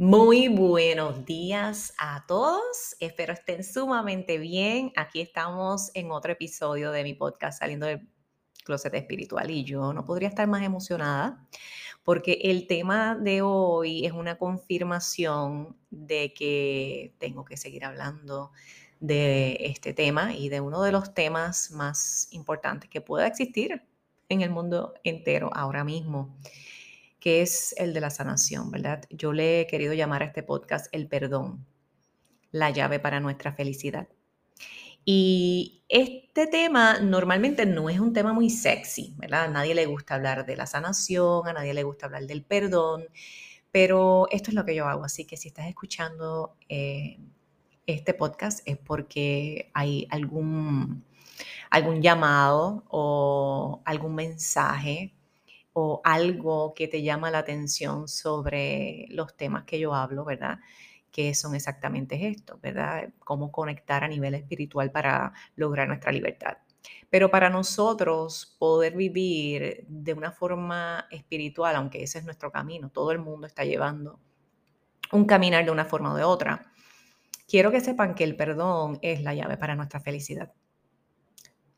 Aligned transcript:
Muy 0.00 0.48
buenos 0.48 1.26
días 1.26 1.92
a 1.98 2.24
todos. 2.26 2.96
Espero 3.00 3.34
estén 3.34 3.62
sumamente 3.62 4.38
bien. 4.38 4.92
Aquí 4.96 5.20
estamos 5.20 5.90
en 5.92 6.10
otro 6.10 6.32
episodio 6.32 6.90
de 6.90 7.04
mi 7.04 7.12
podcast 7.12 7.58
Saliendo 7.58 7.84
del 7.84 8.08
Closet 8.64 8.94
Espiritual 8.94 9.50
y 9.50 9.62
yo 9.62 9.92
no 9.92 10.06
podría 10.06 10.30
estar 10.30 10.48
más 10.48 10.62
emocionada 10.62 11.46
porque 12.02 12.38
el 12.44 12.66
tema 12.66 13.14
de 13.14 13.42
hoy 13.42 14.06
es 14.06 14.12
una 14.12 14.38
confirmación 14.38 15.76
de 15.90 16.32
que 16.32 17.14
tengo 17.18 17.44
que 17.44 17.58
seguir 17.58 17.84
hablando 17.84 18.52
de 19.00 19.58
este 19.60 19.92
tema 19.92 20.34
y 20.34 20.48
de 20.48 20.62
uno 20.62 20.80
de 20.80 20.92
los 20.92 21.12
temas 21.12 21.72
más 21.72 22.28
importantes 22.30 22.88
que 22.88 23.02
pueda 23.02 23.26
existir 23.26 23.82
en 24.30 24.40
el 24.40 24.48
mundo 24.48 24.94
entero 25.04 25.50
ahora 25.52 25.84
mismo 25.84 26.34
que 27.20 27.42
es 27.42 27.74
el 27.78 27.92
de 27.92 28.00
la 28.00 28.10
sanación, 28.10 28.70
¿verdad? 28.70 29.04
Yo 29.10 29.32
le 29.32 29.60
he 29.60 29.66
querido 29.66 29.92
llamar 29.92 30.22
a 30.22 30.26
este 30.26 30.42
podcast 30.42 30.86
el 30.92 31.06
perdón, 31.06 31.66
la 32.50 32.70
llave 32.70 32.98
para 32.98 33.20
nuestra 33.20 33.52
felicidad. 33.52 34.08
Y 35.04 35.82
este 35.88 36.46
tema 36.46 36.98
normalmente 37.00 37.66
no 37.66 37.88
es 37.90 38.00
un 38.00 38.12
tema 38.12 38.32
muy 38.32 38.50
sexy, 38.50 39.14
¿verdad? 39.18 39.44
A 39.44 39.48
nadie 39.48 39.74
le 39.74 39.86
gusta 39.86 40.14
hablar 40.14 40.46
de 40.46 40.56
la 40.56 40.66
sanación, 40.66 41.46
a 41.46 41.52
nadie 41.52 41.74
le 41.74 41.82
gusta 41.82 42.06
hablar 42.06 42.26
del 42.26 42.42
perdón, 42.42 43.04
pero 43.70 44.26
esto 44.30 44.50
es 44.50 44.54
lo 44.54 44.64
que 44.64 44.74
yo 44.74 44.86
hago, 44.88 45.04
así 45.04 45.24
que 45.26 45.36
si 45.36 45.48
estás 45.48 45.66
escuchando 45.68 46.56
eh, 46.68 47.18
este 47.86 48.14
podcast 48.14 48.60
es 48.66 48.78
porque 48.78 49.70
hay 49.74 50.06
algún, 50.10 51.04
algún 51.70 52.02
llamado 52.02 52.84
o 52.88 53.82
algún 53.84 54.14
mensaje 54.14 55.14
o 55.72 56.00
algo 56.04 56.74
que 56.74 56.88
te 56.88 57.02
llama 57.02 57.30
la 57.30 57.38
atención 57.38 58.08
sobre 58.08 59.06
los 59.10 59.36
temas 59.36 59.64
que 59.64 59.78
yo 59.78 59.94
hablo, 59.94 60.24
¿verdad? 60.24 60.58
Que 61.10 61.34
son 61.34 61.54
exactamente 61.54 62.28
esto, 62.28 62.58
¿verdad? 62.62 63.10
Cómo 63.20 63.52
conectar 63.52 64.04
a 64.04 64.08
nivel 64.08 64.34
espiritual 64.34 64.90
para 64.90 65.32
lograr 65.56 65.88
nuestra 65.88 66.12
libertad. 66.12 66.58
Pero 67.08 67.30
para 67.30 67.50
nosotros 67.50 68.56
poder 68.58 68.96
vivir 68.96 69.84
de 69.88 70.14
una 70.14 70.32
forma 70.32 71.06
espiritual, 71.10 71.76
aunque 71.76 72.02
ese 72.02 72.18
es 72.18 72.24
nuestro 72.24 72.50
camino, 72.50 72.90
todo 72.90 73.12
el 73.12 73.18
mundo 73.18 73.46
está 73.46 73.64
llevando 73.64 74.20
un 75.12 75.24
caminar 75.24 75.64
de 75.64 75.70
una 75.70 75.84
forma 75.84 76.12
o 76.12 76.16
de 76.16 76.24
otra. 76.24 76.72
Quiero 77.48 77.70
que 77.70 77.80
sepan 77.80 78.14
que 78.14 78.24
el 78.24 78.36
perdón 78.36 78.98
es 79.02 79.22
la 79.22 79.34
llave 79.34 79.56
para 79.56 79.74
nuestra 79.74 80.00
felicidad. 80.00 80.52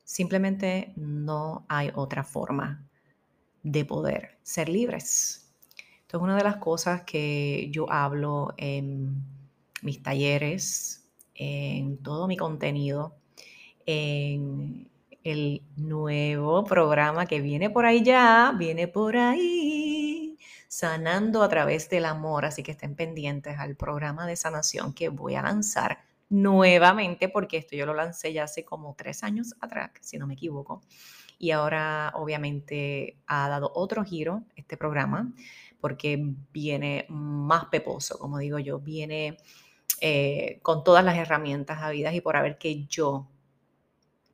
Simplemente 0.05 0.93
no 0.97 1.65
hay 1.69 1.91
otra 1.95 2.25
forma 2.25 2.87
de 3.63 3.85
poder 3.85 4.39
ser 4.43 4.69
libres. 4.69 5.53
Esto 6.01 6.19
es 6.19 6.23
una 6.23 6.37
de 6.37 6.45
las 6.45 6.57
cosas 6.57 7.03
que 7.03 7.69
yo 7.71 7.91
hablo 7.91 8.55
en 8.59 9.23
mis 9.83 10.03
talleres, 10.03 11.09
en 11.35 11.99
todo 12.03 12.29
mi 12.29 12.37
contenido, 12.37 13.17
en 13.87 14.91
el 15.25 15.63
nuevo 15.77 16.65
programa 16.65 17.27
que 17.27 17.41
viene 17.41 17.71
por 17.71 17.87
ahí 17.87 18.03
ya, 18.03 18.55
viene 18.57 18.89
por 18.89 19.17
ahí, 19.17 20.37
sanando 20.69 21.43
a 21.43 21.49
través 21.49 21.89
del 21.89 22.05
amor. 22.05 22.45
Así 22.45 22.63
que 22.63 22.73
estén 22.73 22.95
pendientes 22.95 23.59
al 23.59 23.77
programa 23.77 24.27
de 24.27 24.37
sanación 24.37 24.93
que 24.93 25.09
voy 25.09 25.35
a 25.37 25.43
lanzar 25.43 26.01
nuevamente, 26.33 27.29
porque 27.29 27.59
esto 27.59 27.77
yo 27.77 27.87
lo 27.87 27.95
lancé 27.95 28.33
ya 28.33 28.45
hace 28.45 28.65
como 28.65 28.95
tres 28.97 29.23
años 29.23 29.55
atrás, 29.61 29.91
si 30.01 30.19
no 30.19 30.27
me 30.27 30.35
equivoco 30.35 30.83
y 31.43 31.51
ahora 31.51 32.13
obviamente 32.15 33.19
ha 33.27 33.49
dado 33.49 33.73
otro 33.75 34.05
giro 34.05 34.45
este 34.55 34.77
programa 34.77 35.33
porque 35.81 36.17
viene 36.53 37.05
más 37.09 37.65
peposo, 37.65 38.17
como 38.17 38.39
digo 38.39 38.61
yo, 38.61 38.79
viene 38.79 39.39
eh, 40.01 40.61
con 40.63 40.85
todas 40.85 41.05
las 41.05 41.17
herramientas 41.17 41.83
habidas 41.83 42.15
y 42.15 42.21
por 42.21 42.37
haber 42.37 42.59
que 42.59 42.85
yo 42.87 43.27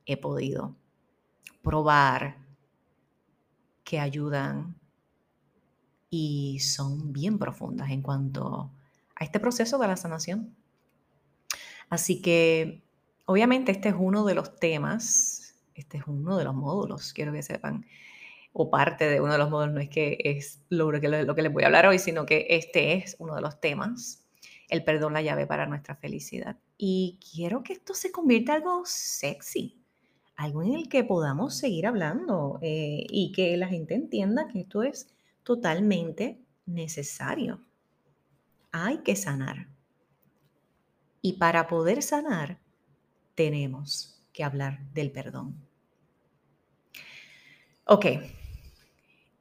he 0.05 0.17
podido 0.17 0.75
probar 1.63 2.37
que 3.83 3.99
ayudan 3.99 4.75
y 6.11 6.59
son 6.59 7.11
bien 7.11 7.39
profundas 7.39 7.89
en 7.89 8.03
cuanto 8.03 8.71
a 9.15 9.23
este 9.23 9.39
proceso 9.39 9.79
de 9.79 9.87
la 9.87 9.97
sanación. 9.97 10.55
Así 11.89 12.21
que 12.21 12.83
obviamente 13.25 13.71
este 13.71 13.89
es 13.89 13.95
uno 13.97 14.25
de 14.25 14.35
los 14.35 14.59
temas 14.59 15.49
este 15.79 15.97
es 15.97 16.03
uno 16.07 16.37
de 16.37 16.43
los 16.43 16.53
módulos, 16.53 17.13
quiero 17.13 17.31
que 17.31 17.41
sepan, 17.41 17.85
o 18.51 18.69
parte 18.69 19.09
de 19.09 19.21
uno 19.21 19.31
de 19.31 19.37
los 19.37 19.49
módulos, 19.49 19.73
no 19.75 19.79
es 19.79 19.89
que 19.89 20.17
es 20.23 20.61
lo 20.69 20.91
que, 20.91 21.07
lo 21.07 21.35
que 21.35 21.41
les 21.41 21.53
voy 21.53 21.63
a 21.63 21.67
hablar 21.67 21.87
hoy, 21.87 21.99
sino 21.99 22.25
que 22.25 22.47
este 22.49 22.93
es 22.93 23.15
uno 23.19 23.35
de 23.35 23.41
los 23.41 23.59
temas, 23.59 24.25
el 24.69 24.83
perdón, 24.83 25.13
la 25.13 25.21
llave 25.21 25.47
para 25.47 25.65
nuestra 25.65 25.95
felicidad. 25.95 26.57
Y 26.77 27.17
quiero 27.33 27.63
que 27.63 27.73
esto 27.73 27.93
se 27.93 28.11
convierta 28.11 28.55
en 28.55 28.63
algo 28.63 28.83
sexy, 28.85 29.81
algo 30.35 30.63
en 30.63 30.73
el 30.73 30.89
que 30.89 31.03
podamos 31.03 31.57
seguir 31.57 31.87
hablando 31.87 32.59
eh, 32.61 33.05
y 33.09 33.31
que 33.31 33.55
la 33.57 33.67
gente 33.67 33.95
entienda 33.95 34.47
que 34.47 34.61
esto 34.61 34.83
es 34.83 35.07
totalmente 35.43 36.39
necesario. 36.65 37.61
Hay 38.71 38.99
que 38.99 39.15
sanar. 39.15 39.67
Y 41.21 41.33
para 41.33 41.67
poder 41.67 42.01
sanar, 42.01 42.59
tenemos 43.35 44.21
que 44.33 44.43
hablar 44.43 44.79
del 44.93 45.11
perdón. 45.11 45.55
Ok, 47.85 48.05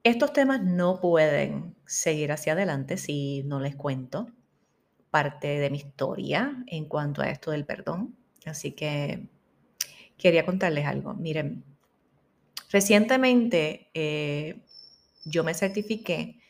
estos 0.03 0.33
temas 0.33 0.63
no 0.63 1.01
pueden 1.01 1.77
seguir 1.85 2.33
hacia 2.33 2.55
adelante 2.55 2.97
si 2.97 3.43
no 3.45 3.61
les 3.61 3.77
cuento 3.77 4.29
parte 5.11 5.59
de 5.59 5.71
mi 5.71 5.79
historia 5.79 6.63
en 6.67 6.87
cuanto 6.87 7.23
a 7.23 7.31
esto 7.31 7.51
del 7.51 7.67
perdón. 7.67 8.17
Así 8.47 8.73
que 8.73 9.29
quería 10.17 10.47
contarles 10.47 10.87
algo. 10.87 11.15
Miren, 11.15 11.65
recientemente 12.71 13.91
eh, 13.95 14.63
yo 15.25 15.45
me 15.45 15.55
certifiqué 15.55 16.41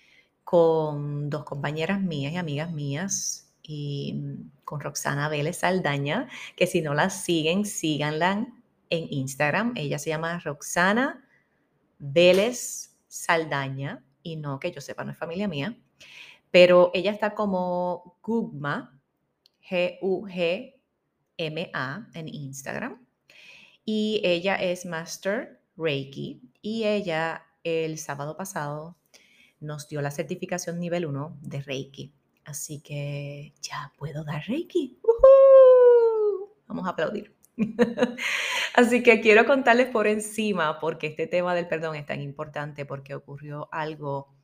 con 0.44 1.28
dos 1.31 1.44
compañeras 1.44 2.00
mías 2.00 2.33
y 2.33 2.37
amigas 2.37 2.72
mías 2.72 3.48
y 3.69 4.19
con 4.65 4.81
Roxana 4.81 5.29
Vélez 5.29 5.59
Saldaña, 5.59 6.27
que 6.56 6.67
si 6.67 6.81
no 6.81 6.95
la 6.95 7.11
siguen, 7.11 7.67
síganla 7.67 8.49
en 8.89 9.12
Instagram. 9.12 9.75
Ella 9.77 9.99
se 9.99 10.09
llama 10.09 10.39
Roxana 10.41 11.29
Vélez 11.99 12.97
Saldaña, 13.09 14.03
y 14.23 14.37
no 14.37 14.59
que 14.59 14.73
yo 14.73 14.81
sepa, 14.81 15.05
no 15.05 15.12
es 15.12 15.19
familia 15.19 15.49
mía, 15.49 15.79
pero 16.51 16.91
ella 16.95 17.11
está 17.11 17.34
como 17.34 18.19
Gugma, 18.23 18.99
G-U-G-M-A 19.69 20.79
en 22.15 22.29
Instagram, 22.29 23.06
y 23.85 24.23
ella 24.25 24.55
es 24.55 24.87
Master 24.87 25.61
Reiki, 25.77 26.41
y 26.62 26.85
ella 26.85 27.45
el 27.65 27.99
sábado 27.99 28.35
pasado 28.35 28.97
nos 29.61 29.89
dio 29.89 30.00
la 30.00 30.11
certificación 30.11 30.81
nivel 30.81 31.05
1 31.05 31.37
de 31.43 31.61
Reiki. 31.61 32.15
Así 32.49 32.81
que 32.81 33.53
ya 33.61 33.93
puedo 33.99 34.25
dar 34.25 34.43
Reiki. 34.47 34.99
Vamos 36.67 36.87
a 36.87 36.91
aplaudir. 36.91 37.37
Así 38.75 39.03
que 39.03 39.21
quiero 39.21 39.45
contarles 39.45 39.89
por 39.89 40.07
encima 40.07 40.81
porque 40.81 41.09
este 41.09 41.27
tema 41.27 41.55
del 41.55 41.69
perdón 41.69 41.97
es 41.97 42.07
tan 42.07 42.23
importante 42.23 42.87
porque 42.87 43.15
ocurrió 43.15 43.69
algo 43.71 44.35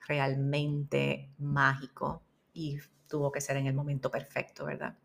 realmente 0.00 1.30
mágico 1.38 2.24
y 2.52 2.78
tuvo 3.08 3.30
que 3.30 3.40
ser 3.40 3.56
en 3.56 3.68
el 3.68 3.74
momento 3.74 4.10
perfecto, 4.10 4.64
¿verdad? 4.64 4.98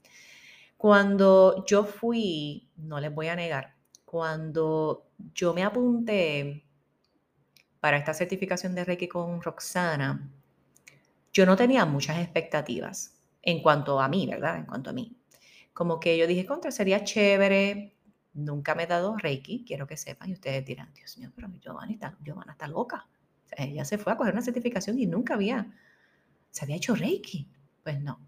Cuando 0.76 1.64
yo 1.68 1.84
fui, 1.84 2.72
no 2.78 3.00
les 3.00 3.14
voy 3.14 3.28
a 3.28 3.36
negar, 3.36 3.76
cuando 4.06 5.12
yo 5.36 5.54
me 5.54 5.64
apunté 5.64 6.66
para 7.80 7.98
esta 7.98 8.16
certificación 8.16 8.74
de 8.74 8.86
Reiki 8.86 9.08
con 9.08 9.40
Roxana, 9.40 10.32
yo 11.34 11.46
no 11.46 11.56
tenía 11.56 11.86
muchas 11.86 12.20
expectativas 12.20 13.16
en 13.42 13.62
cuanto 13.62 14.00
a 14.00 14.08
mí, 14.08 14.28
¿verdad? 14.28 14.58
En 14.58 14.66
cuanto 14.66 14.90
a 14.90 14.94
mí. 14.94 15.16
Como 15.74 16.00
que 16.00 16.18
yo 16.18 16.28
dije, 16.28 16.46
contra, 16.46 16.72
sería 16.72 17.04
chévere 17.04 17.96
Nunca 18.34 18.76
me 18.76 18.84
he 18.84 18.88
dado 18.88 19.18
Reiki, 19.18 19.66
quiero 19.66 19.88
que 19.88 19.98
sepan, 19.98 20.30
y 20.30 20.34
ustedes 20.34 20.66
dirán, 20.66 20.94
Dios 20.94 21.18
mío, 21.18 21.32
pero 21.36 21.50
Giovanna 21.60 21.92
está, 21.92 22.16
Giovanna 22.24 22.54
está 22.54 22.68
loca. 22.68 23.08
ella 23.52 23.84
se 23.86 23.98
fue 23.98 24.14
a 24.14 24.18
coger 24.18 24.34
una 24.34 24.44
certificación 24.44 25.00
y 25.00 25.08
nunca 25.08 25.34
había, 25.34 25.74
se 26.52 26.64
había 26.64 26.76
hecho 26.76 26.96
Reiki. 26.96 27.50
Pues 27.84 28.00
no. 28.02 28.20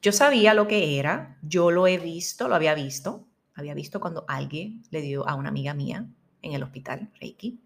Yo 0.00 0.12
sabía 0.12 0.54
lo 0.54 0.68
que 0.68 0.98
era, 0.98 1.38
yo 1.42 1.70
lo 1.70 1.86
he 1.86 1.98
visto, 1.98 2.48
lo 2.48 2.54
había 2.54 2.74
visto, 2.74 3.26
había 3.54 3.74
visto 3.74 4.00
cuando 4.00 4.24
alguien 4.28 4.82
le 4.90 5.02
dio 5.02 5.28
a 5.28 5.34
una 5.34 5.48
amiga 5.48 5.74
mía 5.74 6.06
en 6.40 6.52
el 6.52 6.62
hospital 6.62 7.10
Reiki. 7.20 7.60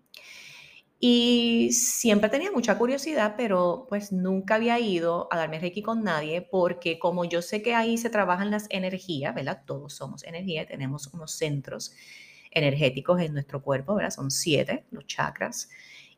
Y 1.07 1.71
siempre 1.73 2.31
tenía 2.31 2.51
mucha 2.51 2.79
curiosidad, 2.79 3.35
pero 3.37 3.85
pues 3.91 4.11
nunca 4.11 4.55
había 4.55 4.81
ido 4.81 5.29
a 5.31 5.37
darme 5.37 5.59
Reiki 5.59 5.83
con 5.83 6.03
nadie 6.03 6.41
porque 6.41 6.99
como 6.99 7.27
yo 7.27 7.43
sé 7.43 7.61
que 7.61 7.75
ahí 7.75 7.99
se 7.99 8.09
trabajan 8.09 8.51
las 8.51 8.67
energías, 8.71 9.35
¿verdad? 9.35 9.65
Todos 9.67 9.93
somos 9.93 10.25
energía, 10.25 10.67
tenemos 10.67 11.09
unos 11.09 11.33
centros 11.33 11.95
energéticos 12.51 13.21
en 13.21 13.35
nuestro 13.35 13.63
cuerpo, 13.63 13.97
¿verdad? 13.97 14.13
Son 14.13 14.31
siete 14.31 14.87
los 14.93 15.07
chakras. 15.07 15.69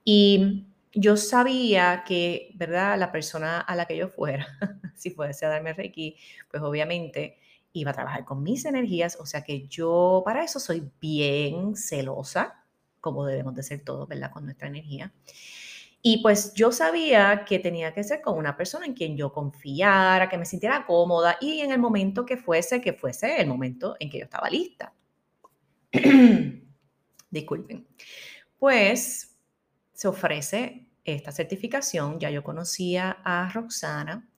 Y 0.04 0.66
yo 0.92 1.16
sabía 1.16 2.04
que, 2.06 2.52
¿verdad? 2.54 2.96
La 2.96 3.10
persona 3.10 3.62
a 3.62 3.74
la 3.74 3.86
que 3.86 3.96
yo 3.96 4.06
fuera, 4.06 4.46
si 4.94 5.10
fuese 5.10 5.46
a 5.46 5.48
darme 5.48 5.72
Reiki, 5.72 6.16
pues 6.48 6.62
obviamente 6.62 7.40
iba 7.72 7.90
a 7.90 7.94
trabajar 7.94 8.24
con 8.24 8.40
mis 8.40 8.64
energías, 8.64 9.18
o 9.18 9.26
sea 9.26 9.42
que 9.42 9.66
yo 9.66 10.22
para 10.24 10.44
eso 10.44 10.60
soy 10.60 10.88
bien 11.00 11.74
celosa, 11.74 12.65
como 13.06 13.24
debemos 13.24 13.54
de 13.54 13.62
ser 13.62 13.84
todos, 13.84 14.08
¿verdad? 14.08 14.32
Con 14.32 14.44
nuestra 14.44 14.66
energía. 14.66 15.12
Y 16.02 16.22
pues 16.22 16.52
yo 16.54 16.72
sabía 16.72 17.44
que 17.44 17.60
tenía 17.60 17.94
que 17.94 18.02
ser 18.02 18.20
con 18.20 18.36
una 18.36 18.56
persona 18.56 18.84
en 18.84 18.94
quien 18.94 19.16
yo 19.16 19.32
confiara, 19.32 20.28
que 20.28 20.36
me 20.36 20.44
sintiera 20.44 20.84
cómoda 20.84 21.36
y 21.40 21.60
en 21.60 21.70
el 21.70 21.78
momento 21.78 22.26
que 22.26 22.36
fuese, 22.36 22.80
que 22.80 22.92
fuese 22.92 23.40
el 23.40 23.46
momento 23.46 23.94
en 24.00 24.10
que 24.10 24.18
yo 24.18 24.24
estaba 24.24 24.50
lista. 24.50 24.92
Disculpen. 27.30 27.86
Pues 28.58 29.36
se 29.92 30.08
ofrece 30.08 30.88
esta 31.04 31.30
certificación, 31.30 32.18
ya 32.18 32.30
yo 32.30 32.42
conocía 32.42 33.18
a 33.22 33.48
Roxana 33.52 34.28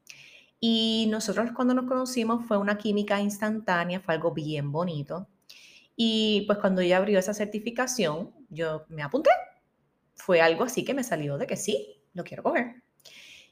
y 0.60 1.06
nosotros 1.10 1.50
cuando 1.54 1.72
nos 1.72 1.86
conocimos 1.86 2.44
fue 2.46 2.58
una 2.58 2.76
química 2.76 3.20
instantánea, 3.20 4.00
fue 4.00 4.14
algo 4.14 4.32
bien 4.32 4.70
bonito. 4.70 5.28
Y 6.00 6.44
pues 6.46 6.60
cuando 6.60 6.80
ella 6.80 6.98
abrió 6.98 7.18
esa 7.18 7.34
certificación, 7.34 8.32
yo 8.50 8.86
me 8.88 9.02
apunté. 9.02 9.30
Fue 10.14 10.40
algo 10.40 10.62
así 10.62 10.84
que 10.84 10.94
me 10.94 11.02
salió 11.02 11.38
de 11.38 11.48
que 11.48 11.56
sí, 11.56 12.00
lo 12.14 12.22
quiero 12.22 12.44
coger. 12.44 12.84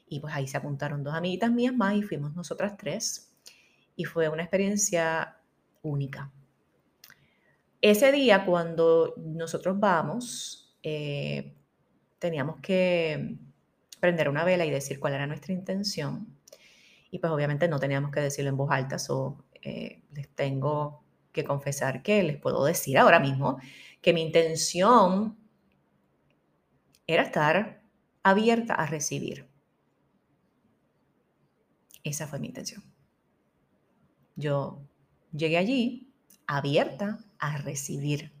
Y 0.07 0.21
pues 0.21 0.33
ahí 0.33 0.47
se 0.47 0.55
apuntaron 0.55 1.03
dos 1.03 1.13
amiguitas 1.13 1.51
mías 1.51 1.75
más 1.75 1.95
y 1.95 2.03
fuimos 2.03 2.33
nosotras 2.35 2.77
tres. 2.77 3.35
Y 3.97 4.05
fue 4.05 4.29
una 4.29 4.43
experiencia 4.43 5.41
única. 5.81 6.31
Ese 7.81 8.13
día 8.13 8.45
cuando 8.45 9.15
nosotros 9.17 9.77
vamos, 9.77 10.73
eh, 10.83 11.53
teníamos 12.17 12.61
que 12.61 13.35
prender 13.99 14.29
una 14.29 14.45
vela 14.45 14.65
y 14.65 14.71
decir 14.71 15.01
cuál 15.01 15.15
era 15.15 15.27
nuestra 15.27 15.51
intención. 15.51 16.39
Y 17.11 17.19
pues 17.19 17.29
obviamente 17.29 17.67
no 17.67 17.77
teníamos 17.77 18.09
que 18.09 18.21
decirlo 18.21 18.51
en 18.51 18.55
voz 18.55 18.71
alta, 18.71 18.99
so, 18.99 19.43
eh, 19.61 20.03
les 20.13 20.29
tengo 20.29 21.06
que 21.37 21.43
confesar 21.43 22.01
que 22.01 22.23
les 22.23 22.37
puedo 22.37 22.65
decir 22.65 22.97
ahora 22.97 23.19
mismo 23.19 23.59
que 24.01 24.11
mi 24.11 24.23
intención 24.23 25.37
era 27.05 27.21
estar 27.21 27.83
abierta 28.23 28.73
a 28.73 28.87
recibir. 28.87 29.47
Esa 32.03 32.25
fue 32.25 32.39
mi 32.39 32.47
intención. 32.47 32.83
Yo 34.35 34.81
llegué 35.31 35.57
allí 35.57 36.11
abierta 36.47 37.19
a 37.37 37.57
recibir, 37.57 38.31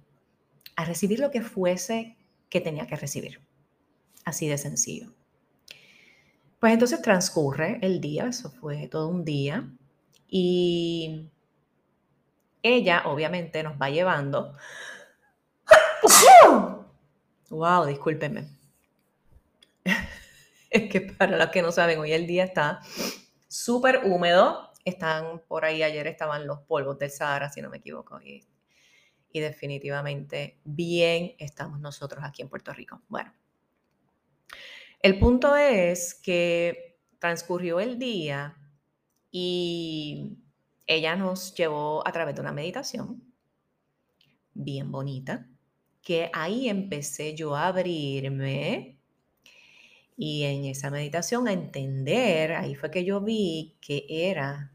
a 0.75 0.85
recibir 0.85 1.19
lo 1.19 1.29
que 1.29 1.41
fuese 1.41 2.17
que 2.49 2.61
tenía 2.61 2.87
que 2.87 2.95
recibir. 2.95 3.41
Así 4.25 4.47
de 4.47 4.57
sencillo. 4.57 5.13
Pues 6.59 6.73
entonces 6.73 7.01
transcurre 7.03 7.77
el 7.83 8.01
día, 8.01 8.25
eso 8.25 8.49
fue 8.49 8.87
todo 8.87 9.09
un 9.09 9.23
día, 9.23 9.69
y 10.27 11.29
ella 12.63 13.03
obviamente 13.05 13.63
nos 13.63 13.79
va 13.81 13.89
llevando. 13.89 14.53
Wow, 17.49 17.85
discúlpenme. 17.85 18.47
Es 20.69 20.91
que 20.91 20.99
para 20.99 21.37
los 21.37 21.47
que 21.47 21.61
no 21.61 21.71
saben, 21.71 21.97
hoy 21.97 22.11
el 22.11 22.27
día 22.27 22.43
está 22.43 22.81
súper 23.47 24.01
húmedo. 24.03 24.69
Están 24.83 25.41
por 25.47 25.63
ahí, 25.63 25.81
ayer 25.81 26.07
estaban 26.07 26.45
los 26.45 26.59
polvos 26.59 26.99
del 26.99 27.09
Sahara, 27.09 27.49
si 27.49 27.61
no 27.61 27.69
me 27.69 27.77
equivoco. 27.77 28.19
Y, 28.21 28.45
y 29.31 29.39
definitivamente 29.39 30.59
bien 30.65 31.35
estamos 31.39 31.79
nosotros 31.79 32.21
aquí 32.25 32.41
en 32.41 32.49
Puerto 32.49 32.73
Rico. 32.73 33.01
Bueno, 33.07 33.33
el 35.01 35.17
punto 35.19 35.55
es 35.55 36.15
que 36.15 36.99
transcurrió 37.19 37.79
el 37.79 37.97
día 37.97 38.57
y 39.31 40.37
ella 40.87 41.15
nos 41.15 41.53
llevó 41.53 42.07
a 42.07 42.11
través 42.11 42.35
de 42.35 42.41
una 42.41 42.51
meditación 42.51 43.23
bien 44.53 44.91
bonita, 44.91 45.47
que 46.01 46.31
ahí 46.33 46.69
empecé 46.69 47.35
yo 47.35 47.55
a 47.55 47.67
abrirme 47.67 48.97
y 50.17 50.43
en 50.43 50.65
esa 50.65 50.89
meditación 50.89 51.47
a 51.47 51.53
entender, 51.53 52.53
ahí 52.53 52.73
fue 52.73 52.89
que 52.89 53.05
yo 53.05 53.21
vi 53.21 53.75
que 53.79 54.05
era 54.09 54.71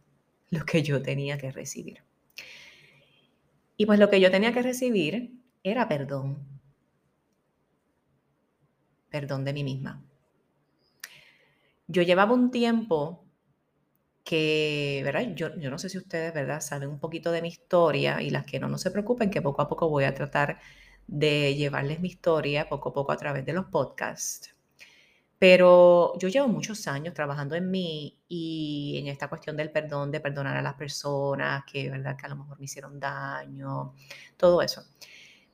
lo 0.50 0.64
que 0.64 0.82
yo 0.82 1.02
tenía 1.02 1.36
que 1.38 1.50
recibir. 1.50 2.04
Y 3.76 3.86
pues 3.86 3.98
lo 3.98 4.08
que 4.08 4.20
yo 4.20 4.30
tenía 4.30 4.52
que 4.52 4.62
recibir 4.62 5.32
era 5.64 5.88
perdón. 5.88 6.46
Perdón 9.10 9.44
de 9.44 9.52
mí 9.52 9.64
misma 9.64 10.04
yo 11.92 12.02
llevaba 12.02 12.32
un 12.32 12.50
tiempo 12.50 13.24
que, 14.24 15.02
¿verdad? 15.04 15.34
Yo, 15.34 15.56
yo 15.56 15.70
no 15.70 15.78
sé 15.78 15.88
si 15.88 15.98
ustedes, 15.98 16.32
¿verdad? 16.34 16.60
Saben 16.60 16.88
un 16.88 16.98
poquito 16.98 17.32
de 17.32 17.42
mi 17.42 17.48
historia 17.48 18.22
y 18.22 18.30
las 18.30 18.44
que 18.44 18.60
no, 18.60 18.68
no 18.68 18.78
se 18.78 18.90
preocupen, 18.90 19.30
que 19.30 19.42
poco 19.42 19.62
a 19.62 19.68
poco 19.68 19.88
voy 19.88 20.04
a 20.04 20.14
tratar 20.14 20.58
de 21.06 21.54
llevarles 21.54 22.00
mi 22.00 22.08
historia 22.08 22.68
poco 22.68 22.90
a 22.90 22.92
poco 22.92 23.12
a 23.12 23.16
través 23.16 23.44
de 23.44 23.52
los 23.52 23.66
podcasts. 23.66 24.54
Pero 25.38 26.16
yo 26.18 26.28
llevo 26.28 26.46
muchos 26.46 26.86
años 26.86 27.14
trabajando 27.14 27.56
en 27.56 27.68
mí 27.68 28.16
y 28.28 28.96
en 28.98 29.08
esta 29.08 29.28
cuestión 29.28 29.56
del 29.56 29.72
perdón, 29.72 30.12
de 30.12 30.20
perdonar 30.20 30.56
a 30.56 30.62
las 30.62 30.74
personas 30.74 31.64
que, 31.64 31.90
¿verdad? 31.90 32.16
que 32.16 32.26
a 32.26 32.28
lo 32.28 32.36
mejor 32.36 32.58
me 32.60 32.66
hicieron 32.66 33.00
daño, 33.00 33.92
todo 34.36 34.62
eso. 34.62 34.84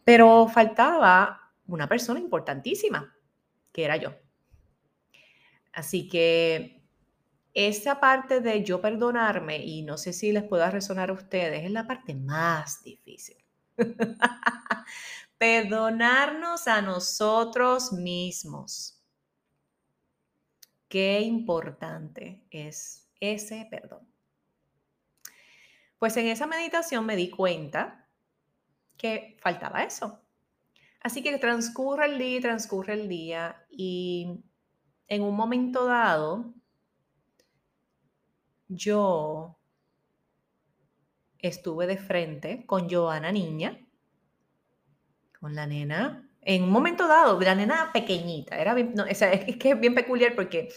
Pero 0.05 0.47
faltaba 0.47 1.53
una 1.69 1.89
persona 1.89 2.21
importantísima, 2.21 3.15
que 3.73 3.85
era 3.85 3.97
yo. 3.97 4.15
Así 5.73 6.07
que 6.09 6.78
esa 7.67 7.99
parte 7.99 8.41
de 8.41 8.63
yo 8.63 8.81
perdonarme, 8.81 9.59
y 9.59 9.83
no 9.83 9.99
sé 9.99 10.13
si 10.13 10.31
les 10.31 10.45
pueda 10.45 10.71
resonar 10.71 11.11
a 11.11 11.15
ustedes, 11.15 11.65
es 11.65 11.73
la 11.73 11.89
parte 11.89 12.15
más 12.15 12.85
difícil. 12.85 13.37
Perdonarnos 15.39 16.69
a 16.69 16.81
nosotros 16.83 17.93
mismos. 17.93 19.03
Qué 20.89 21.21
importante 21.21 22.45
es 22.51 23.09
ese 23.19 23.67
perdón. 23.69 24.09
Pues 25.99 26.17
en 26.17 26.29
esa 26.29 26.47
meditación 26.47 27.05
me 27.07 27.17
di 27.17 27.29
cuenta 27.29 28.09
que 28.97 29.37
faltaba 29.41 29.83
eso. 29.83 30.21
Así 31.01 31.25
que 31.25 31.37
transcurre 31.39 32.07
el 32.07 32.19
día, 32.19 32.41
transcurre 32.41 32.95
el 32.95 33.09
día 33.09 33.67
y 33.69 34.45
en 35.09 35.23
un 35.23 35.35
momento 35.35 35.87
dado, 35.87 36.55
yo 38.69 39.59
estuve 41.39 41.87
de 41.87 41.99
frente 41.99 42.67
con 42.67 42.89
Joana 42.89 43.33
niña, 43.33 43.79
con 45.39 45.55
la 45.55 45.67
nena, 45.67 46.29
en 46.41 46.65
un 46.65 46.71
momento 46.71 47.07
dado, 47.07 47.41
la 47.41 47.55
nena 47.55 47.91
pequeñita, 47.93 48.57
era 48.59 48.77
es, 48.79 49.57
que 49.57 49.71
es 49.71 49.81
bien 49.81 49.95
peculiar 49.95 50.35
porque 50.35 50.69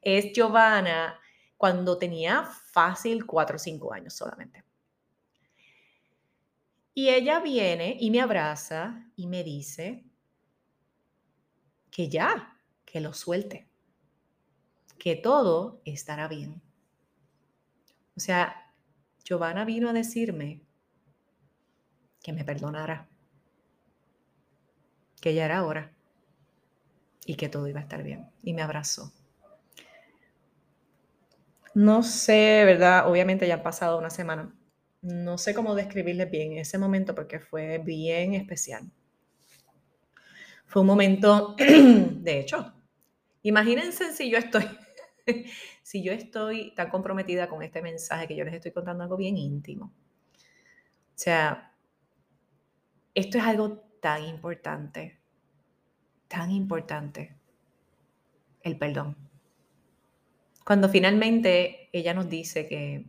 es 0.00 0.32
Giovanna 0.32 1.18
cuando 1.56 1.98
tenía 1.98 2.44
fácil 2.44 3.26
4 3.26 3.56
o 3.56 3.58
5 3.58 3.92
años 3.92 4.14
solamente. 4.14 4.64
Y 6.94 7.10
ella 7.10 7.40
viene 7.40 7.96
y 8.00 8.10
me 8.10 8.20
abraza 8.20 9.06
y 9.14 9.26
me 9.26 9.44
dice 9.44 10.04
que 11.90 12.08
ya, 12.08 12.56
que 12.84 13.00
lo 13.00 13.12
suelte 13.12 13.68
que 14.98 15.16
todo 15.16 15.80
estará 15.84 16.28
bien. 16.28 16.60
O 18.18 18.20
sea, 18.20 18.72
Giovanna 19.22 19.64
vino 19.64 19.88
a 19.88 19.92
decirme 19.92 20.60
que 22.20 22.32
me 22.32 22.42
perdonara, 22.42 23.08
que 25.20 25.34
ya 25.34 25.44
era 25.44 25.64
hora 25.64 25.94
y 27.26 27.36
que 27.36 27.48
todo 27.48 27.68
iba 27.68 27.78
a 27.78 27.84
estar 27.84 28.02
bien. 28.02 28.28
Y 28.42 28.54
me 28.54 28.62
abrazó. 28.62 29.12
No 31.74 32.02
sé, 32.02 32.64
¿verdad? 32.64 33.08
Obviamente 33.08 33.46
ya 33.46 33.54
han 33.54 33.62
pasado 33.62 33.96
una 33.96 34.10
semana. 34.10 34.52
No 35.00 35.38
sé 35.38 35.54
cómo 35.54 35.76
describirles 35.76 36.28
bien 36.28 36.54
ese 36.54 36.76
momento 36.76 37.14
porque 37.14 37.38
fue 37.38 37.78
bien 37.78 38.34
especial. 38.34 38.90
Fue 40.66 40.82
un 40.82 40.88
momento, 40.88 41.54
de 41.56 42.40
hecho, 42.40 42.74
imagínense 43.42 44.12
si 44.12 44.28
yo 44.28 44.38
estoy 44.38 44.68
si 45.82 46.02
yo 46.02 46.12
estoy 46.12 46.72
tan 46.74 46.90
comprometida 46.90 47.48
con 47.48 47.62
este 47.62 47.82
mensaje 47.82 48.28
que 48.28 48.36
yo 48.36 48.44
les 48.44 48.54
estoy 48.54 48.72
contando 48.72 49.02
algo 49.02 49.16
bien 49.16 49.36
íntimo. 49.36 49.86
O 49.86 51.20
sea, 51.20 51.72
esto 53.14 53.38
es 53.38 53.44
algo 53.44 53.78
tan 54.00 54.24
importante, 54.24 55.18
tan 56.28 56.50
importante, 56.50 57.36
el 58.62 58.78
perdón. 58.78 59.16
Cuando 60.64 60.88
finalmente 60.88 61.88
ella 61.92 62.14
nos 62.14 62.28
dice 62.28 62.66
que 62.66 63.06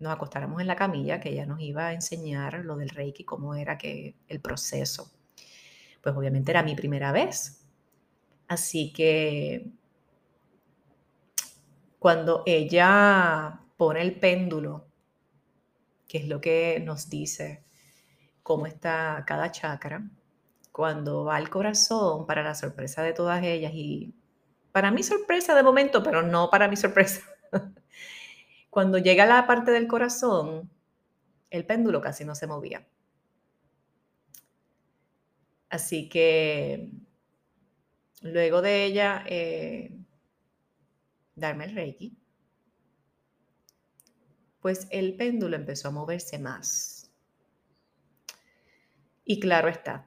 nos 0.00 0.12
acostáramos 0.12 0.60
en 0.60 0.66
la 0.66 0.76
camilla, 0.76 1.20
que 1.20 1.30
ella 1.30 1.46
nos 1.46 1.60
iba 1.60 1.88
a 1.88 1.92
enseñar 1.92 2.64
lo 2.64 2.76
del 2.76 2.88
Reiki, 2.88 3.24
cómo 3.24 3.54
era 3.54 3.78
que 3.78 4.16
el 4.28 4.40
proceso. 4.40 5.12
Pues 6.02 6.16
obviamente 6.16 6.50
era 6.50 6.62
mi 6.62 6.74
primera 6.74 7.12
vez. 7.12 7.64
Así 8.48 8.92
que 8.92 9.70
cuando 12.00 12.42
ella 12.46 13.60
pone 13.76 14.00
el 14.00 14.18
péndulo, 14.18 14.86
que 16.08 16.16
es 16.16 16.28
lo 16.28 16.40
que 16.40 16.82
nos 16.82 17.10
dice 17.10 17.62
cómo 18.42 18.66
está 18.66 19.22
cada 19.26 19.52
chakra, 19.52 20.02
cuando 20.72 21.24
va 21.24 21.36
al 21.36 21.50
corazón, 21.50 22.26
para 22.26 22.42
la 22.42 22.54
sorpresa 22.54 23.02
de 23.02 23.12
todas 23.12 23.44
ellas 23.44 23.72
y 23.74 24.14
para 24.72 24.90
mi 24.90 25.02
sorpresa 25.02 25.54
de 25.54 25.62
momento, 25.62 26.02
pero 26.02 26.22
no 26.22 26.48
para 26.48 26.68
mi 26.68 26.76
sorpresa, 26.76 27.20
cuando 28.70 28.96
llega 28.96 29.24
a 29.24 29.26
la 29.26 29.46
parte 29.46 29.70
del 29.70 29.86
corazón, 29.86 30.70
el 31.50 31.66
péndulo 31.66 32.00
casi 32.00 32.24
no 32.24 32.34
se 32.34 32.46
movía. 32.46 32.86
Así 35.68 36.08
que 36.08 36.90
luego 38.22 38.62
de 38.62 38.84
ella 38.84 39.22
eh, 39.26 39.99
darme 41.40 41.64
el 41.64 41.74
reiki, 41.74 42.16
pues 44.60 44.86
el 44.90 45.16
péndulo 45.16 45.56
empezó 45.56 45.88
a 45.88 45.92
moverse 45.92 46.38
más. 46.38 47.10
Y 49.24 49.40
claro 49.40 49.68
está, 49.68 50.06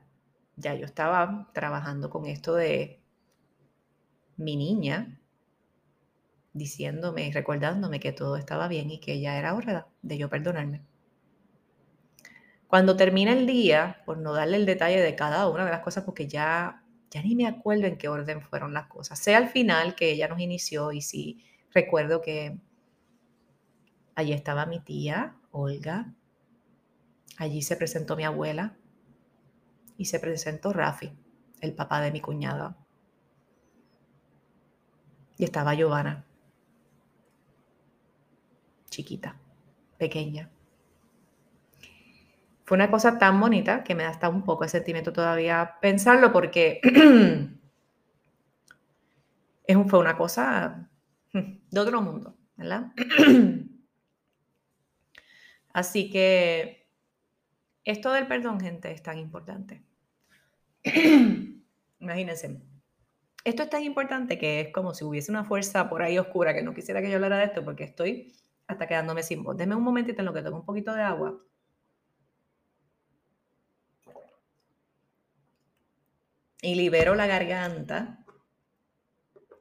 ya 0.55 0.75
yo 0.75 0.85
estaba 0.85 1.49
trabajando 1.53 2.09
con 2.09 2.25
esto 2.25 2.55
de 2.55 3.01
mi 4.37 4.55
niña, 4.55 5.19
diciéndome 6.53 7.27
y 7.27 7.31
recordándome 7.31 7.99
que 7.99 8.11
todo 8.11 8.37
estaba 8.37 8.67
bien 8.67 8.91
y 8.91 8.99
que 8.99 9.19
ya 9.19 9.37
era 9.37 9.55
hora 9.55 9.87
de 10.01 10.17
yo 10.17 10.29
perdonarme. 10.29 10.81
Cuando 12.67 12.95
termina 12.95 13.33
el 13.33 13.45
día, 13.45 14.01
por 14.05 14.17
no 14.17 14.33
darle 14.33 14.57
el 14.57 14.65
detalle 14.65 14.99
de 14.99 15.15
cada 15.15 15.47
una 15.47 15.65
de 15.65 15.71
las 15.71 15.81
cosas, 15.81 16.03
porque 16.03 16.27
ya, 16.27 16.82
ya 17.13 17.21
ni 17.21 17.35
me 17.35 17.45
acuerdo 17.45 17.85
en 17.85 17.97
qué 17.97 18.07
orden 18.07 18.41
fueron 18.41 18.73
las 18.73 18.87
cosas, 18.87 19.19
sé 19.19 19.35
al 19.35 19.47
final 19.47 19.93
que 19.93 20.11
ella 20.11 20.27
nos 20.27 20.39
inició 20.39 20.91
y 20.91 21.01
sí 21.01 21.45
recuerdo 21.71 22.21
que 22.21 22.57
allí 24.15 24.33
estaba 24.33 24.65
mi 24.65 24.79
tía, 24.79 25.35
Olga, 25.51 26.11
allí 27.37 27.61
se 27.61 27.75
presentó 27.75 28.15
mi 28.15 28.23
abuela 28.23 28.75
y 29.95 30.05
se 30.05 30.19
presentó 30.19 30.73
Rafi, 30.73 31.11
el 31.61 31.73
papá 31.73 32.01
de 32.01 32.11
mi 32.11 32.19
cuñada. 32.19 32.77
Y 35.37 35.43
estaba 35.43 35.75
Giovanna, 35.75 36.25
chiquita, 38.89 39.39
pequeña. 39.99 40.52
Fue 42.73 42.77
una 42.77 42.89
cosa 42.89 43.19
tan 43.19 43.39
bonita 43.39 43.83
que 43.83 43.93
me 43.93 44.01
da 44.01 44.09
hasta 44.09 44.29
un 44.29 44.41
poco 44.41 44.63
de 44.63 44.69
sentimiento 44.69 45.13
todavía 45.13 45.77
pensarlo 45.79 46.31
porque 46.33 46.81
es 49.67 49.77
fue 49.87 49.99
una 49.99 50.17
cosa 50.17 50.89
de 51.31 51.79
otro 51.79 52.01
mundo, 52.01 52.35
¿verdad? 52.57 52.91
Así 55.71 56.09
que 56.09 56.89
esto 57.83 58.11
del 58.11 58.25
perdón, 58.25 58.59
gente, 58.59 58.91
es 58.91 59.03
tan 59.03 59.19
importante. 59.19 59.83
Imagínense. 61.99 62.59
Esto 63.43 63.61
es 63.61 63.69
tan 63.69 63.83
importante 63.83 64.39
que 64.39 64.61
es 64.61 64.73
como 64.73 64.95
si 64.95 65.03
hubiese 65.05 65.29
una 65.29 65.43
fuerza 65.43 65.91
por 65.91 66.01
ahí 66.01 66.17
oscura 66.17 66.55
que 66.55 66.63
no 66.63 66.73
quisiera 66.73 67.03
que 67.03 67.09
yo 67.11 67.17
hablara 67.17 67.37
de 67.37 67.43
esto 67.43 67.63
porque 67.63 67.83
estoy 67.83 68.33
hasta 68.65 68.87
quedándome 68.87 69.21
sin 69.21 69.43
voz. 69.43 69.57
Deme 69.57 69.75
un 69.75 69.83
momentito 69.83 70.23
en 70.23 70.25
lo 70.25 70.33
que 70.33 70.41
tomo 70.41 70.57
un 70.57 70.65
poquito 70.65 70.91
de 70.95 71.03
agua. 71.03 71.39
Y 76.63 76.75
libero 76.75 77.13
la 77.13 77.27
garganta, 77.27 78.25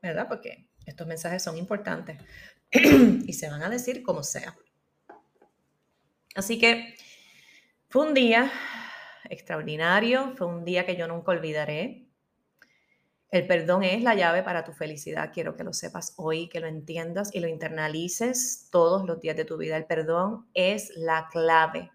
¿verdad? 0.00 0.28
Porque 0.28 0.68
estos 0.86 1.06
mensajes 1.06 1.42
son 1.42 1.58
importantes 1.58 2.18
y 2.70 3.32
se 3.32 3.50
van 3.50 3.62
a 3.62 3.68
decir 3.68 4.02
como 4.02 4.22
sea. 4.22 4.56
Así 6.34 6.58
que 6.58 6.94
fue 7.88 8.06
un 8.06 8.14
día 8.14 8.50
extraordinario, 9.28 10.34
fue 10.36 10.46
un 10.46 10.64
día 10.64 10.86
que 10.86 10.96
yo 10.96 11.06
nunca 11.08 11.32
olvidaré. 11.32 12.06
El 13.30 13.46
perdón 13.46 13.82
es 13.82 14.02
la 14.02 14.14
llave 14.14 14.42
para 14.42 14.64
tu 14.64 14.72
felicidad. 14.72 15.30
Quiero 15.32 15.56
que 15.56 15.64
lo 15.64 15.72
sepas 15.72 16.14
hoy, 16.16 16.48
que 16.48 16.60
lo 16.60 16.68
entiendas 16.68 17.34
y 17.34 17.40
lo 17.40 17.48
internalices 17.48 18.68
todos 18.70 19.04
los 19.06 19.20
días 19.20 19.36
de 19.36 19.44
tu 19.44 19.56
vida. 19.56 19.76
El 19.76 19.86
perdón 19.86 20.46
es 20.54 20.92
la 20.96 21.28
clave. 21.30 21.90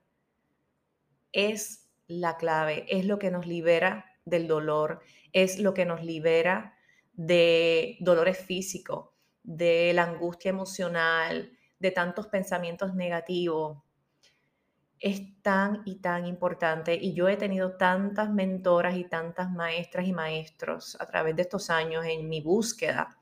Es 1.32 1.88
la 2.08 2.38
clave. 2.38 2.86
Es 2.90 3.06
lo 3.06 3.20
que 3.20 3.32
nos 3.32 3.46
libera 3.48 4.06
del 4.28 4.48
dolor, 4.48 5.00
es 5.32 5.60
lo 5.60 5.74
que 5.74 5.86
nos 5.86 6.04
libera 6.04 6.76
de 7.14 7.98
dolores 8.00 8.38
físicos, 8.38 9.10
de 9.44 9.94
la 9.94 10.04
angustia 10.04 10.50
emocional, 10.50 11.52
de 11.80 11.92
tantos 11.92 12.28
pensamientos 12.28 12.94
negativos. 12.94 13.80
Es 15.00 15.42
tan 15.42 15.84
y 15.86 16.00
tan 16.02 16.26
importante 16.26 16.96
y 16.96 17.14
yo 17.14 17.30
he 17.30 17.38
tenido 17.38 17.78
tantas 17.78 18.32
mentoras 18.32 18.96
y 18.98 19.06
tantas 19.06 19.52
maestras 19.52 20.08
y 20.08 20.14
maestros 20.14 20.98
a 21.00 21.06
través 21.06 21.36
de 21.36 21.44
estos 21.44 21.70
años 21.70 22.04
en 22.06 22.28
mi 22.28 22.42
búsqueda 22.42 23.18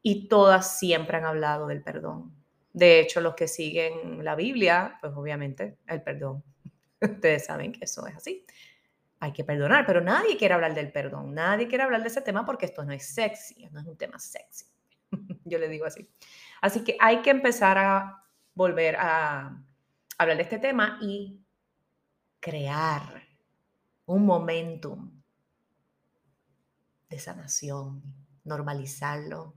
y 0.00 0.26
todas 0.26 0.78
siempre 0.78 1.18
han 1.18 1.26
hablado 1.26 1.66
del 1.66 1.82
perdón. 1.82 2.34
De 2.72 2.98
hecho, 3.00 3.20
los 3.20 3.34
que 3.34 3.46
siguen 3.46 4.24
la 4.24 4.34
Biblia, 4.34 4.96
pues 5.00 5.12
obviamente 5.14 5.76
el 5.86 6.02
perdón. 6.02 6.42
Ustedes 7.00 7.44
saben 7.44 7.72
que 7.72 7.84
eso 7.84 8.06
es 8.06 8.16
así 8.16 8.46
hay 9.22 9.32
que 9.32 9.44
perdonar, 9.44 9.86
pero 9.86 10.00
nadie 10.00 10.36
quiere 10.36 10.52
hablar 10.52 10.74
del 10.74 10.90
perdón, 10.90 11.32
nadie 11.32 11.68
quiere 11.68 11.84
hablar 11.84 12.02
de 12.02 12.08
ese 12.08 12.22
tema 12.22 12.44
porque 12.44 12.66
esto 12.66 12.84
no 12.84 12.92
es 12.92 13.06
sexy, 13.06 13.68
no 13.70 13.78
es 13.78 13.86
un 13.86 13.96
tema 13.96 14.18
sexy. 14.18 14.66
Yo 15.44 15.60
le 15.60 15.68
digo 15.68 15.86
así. 15.86 16.10
Así 16.60 16.82
que 16.82 16.96
hay 16.98 17.22
que 17.22 17.30
empezar 17.30 17.78
a 17.78 18.24
volver 18.52 18.96
a 18.98 19.62
hablar 20.18 20.36
de 20.36 20.42
este 20.42 20.58
tema 20.58 20.98
y 21.00 21.40
crear 22.40 23.22
un 24.06 24.26
momentum 24.26 25.22
de 27.08 27.18
sanación, 27.20 28.02
normalizarlo 28.42 29.54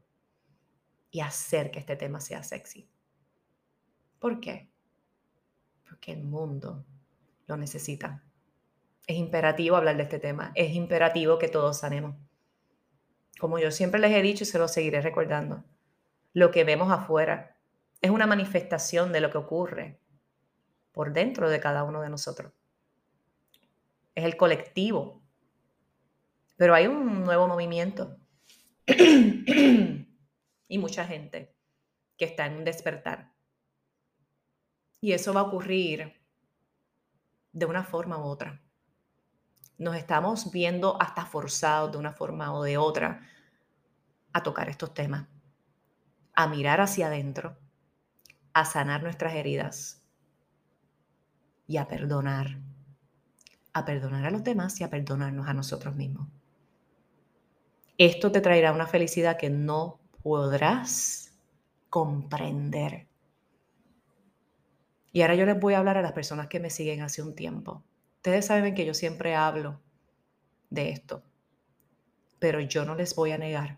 y 1.09 1.21
hacer 1.21 1.71
que 1.71 1.79
este 1.79 1.95
tema 1.95 2.19
sea 2.19 2.43
sexy. 2.43 2.87
¿Por 4.19 4.39
qué? 4.39 4.69
Porque 5.89 6.11
el 6.11 6.23
mundo 6.23 6.85
lo 7.47 7.57
necesita. 7.57 8.24
Es 9.07 9.17
imperativo 9.17 9.75
hablar 9.75 9.97
de 9.97 10.03
este 10.03 10.19
tema. 10.19 10.51
Es 10.55 10.73
imperativo 10.73 11.37
que 11.37 11.47
todos 11.47 11.77
sanemos. 11.77 12.15
Como 13.39 13.59
yo 13.59 13.69
siempre 13.69 13.99
les 13.99 14.11
he 14.11 14.21
dicho 14.21 14.43
y 14.43 14.47
se 14.47 14.57
lo 14.57 14.67
seguiré 14.67 15.01
recordando, 15.01 15.63
lo 16.33 16.51
que 16.51 16.63
vemos 16.63 16.91
afuera 16.91 17.57
es 18.01 18.09
una 18.09 18.25
manifestación 18.25 19.11
de 19.11 19.21
lo 19.21 19.29
que 19.29 19.37
ocurre 19.37 19.99
por 20.91 21.13
dentro 21.13 21.49
de 21.49 21.59
cada 21.59 21.83
uno 21.83 22.01
de 22.01 22.09
nosotros. 22.09 22.51
Es 24.15 24.23
el 24.23 24.37
colectivo. 24.37 25.21
Pero 26.57 26.73
hay 26.73 26.87
un 26.87 27.23
nuevo 27.23 27.47
movimiento 27.47 28.17
y 28.87 30.77
mucha 30.77 31.05
gente 31.05 31.53
que 32.17 32.25
está 32.25 32.45
en 32.47 32.57
un 32.57 32.63
despertar. 32.63 33.33
Y 35.01 35.11
eso 35.11 35.33
va 35.33 35.41
a 35.41 35.43
ocurrir 35.43 36.13
de 37.51 37.65
una 37.65 37.83
forma 37.83 38.17
u 38.17 38.23
otra 38.23 38.64
nos 39.77 39.95
estamos 39.95 40.51
viendo 40.51 41.01
hasta 41.01 41.25
forzados 41.25 41.91
de 41.91 41.97
una 41.97 42.13
forma 42.13 42.53
o 42.53 42.63
de 42.63 42.77
otra 42.77 43.21
a 44.33 44.43
tocar 44.43 44.69
estos 44.69 44.93
temas, 44.93 45.27
a 46.33 46.47
mirar 46.47 46.81
hacia 46.81 47.07
adentro, 47.07 47.57
a 48.53 48.65
sanar 48.65 49.03
nuestras 49.03 49.33
heridas 49.35 50.01
y 51.67 51.77
a 51.77 51.87
perdonar, 51.87 52.59
a 53.73 53.85
perdonar 53.85 54.25
a 54.25 54.31
los 54.31 54.43
demás 54.43 54.79
y 54.79 54.83
a 54.83 54.89
perdonarnos 54.89 55.47
a 55.47 55.53
nosotros 55.53 55.95
mismos. 55.95 56.27
Esto 57.97 58.31
te 58.31 58.41
traerá 58.41 58.73
una 58.73 58.87
felicidad 58.87 59.37
que 59.37 59.49
no 59.49 59.99
podrás 60.21 61.33
comprender. 61.89 63.07
Y 65.13 65.21
ahora 65.21 65.35
yo 65.35 65.45
les 65.45 65.57
voy 65.57 65.75
a 65.75 65.77
hablar 65.77 65.97
a 65.97 66.01
las 66.01 66.11
personas 66.11 66.47
que 66.47 66.59
me 66.59 66.69
siguen 66.69 67.01
hace 67.01 67.21
un 67.21 67.35
tiempo. 67.35 67.83
Ustedes 68.25 68.47
saben 68.47 68.73
que 68.73 68.87
yo 68.87 68.95
siempre 68.95 69.35
hablo 69.35 69.79
de 70.71 70.89
esto, 70.89 71.21
pero 72.39 72.59
yo 72.59 72.83
no 72.83 72.95
les 72.95 73.13
voy 73.13 73.33
a 73.33 73.37
negar 73.37 73.77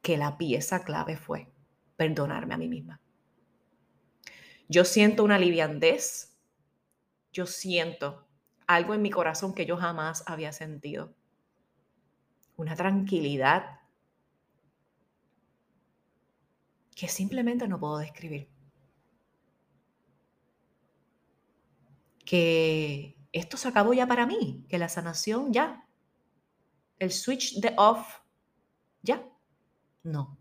que 0.00 0.16
la 0.16 0.38
pieza 0.38 0.84
clave 0.84 1.16
fue 1.16 1.52
perdonarme 1.96 2.54
a 2.54 2.56
mí 2.56 2.68
misma. 2.68 3.00
Yo 4.68 4.84
siento 4.84 5.24
una 5.24 5.40
liviandez, 5.40 6.38
yo 7.32 7.46
siento 7.46 8.28
algo 8.68 8.94
en 8.94 9.02
mi 9.02 9.10
corazón 9.10 9.54
que 9.54 9.66
yo 9.66 9.76
jamás 9.76 10.22
había 10.28 10.52
sentido, 10.52 11.12
una 12.54 12.76
tranquilidad 12.76 13.80
que 16.94 17.08
simplemente 17.08 17.66
no 17.66 17.80
puedo 17.80 17.98
describir. 17.98 18.48
Que 22.24 23.13
esto 23.34 23.56
se 23.56 23.66
acabó 23.68 23.92
ya 23.92 24.06
para 24.06 24.26
mí, 24.26 24.64
que 24.68 24.78
la 24.78 24.88
sanación 24.88 25.52
ya, 25.52 25.84
el 27.00 27.10
switch 27.10 27.60
de 27.60 27.74
off 27.76 28.20
Ya, 29.02 29.28
no. 30.04 30.38